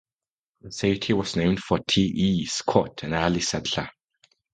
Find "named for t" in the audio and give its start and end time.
1.35-2.01